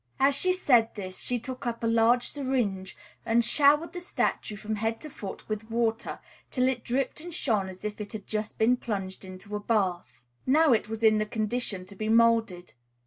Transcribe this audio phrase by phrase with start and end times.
[0.19, 4.77] As she said this, she took up a large syringe and showered the statue from
[4.77, 8.27] head to foot with water, till it dripped and shone as if it had been
[8.27, 10.23] just plunged into a bath.
[10.43, 12.73] Now it was in condition to be moulded.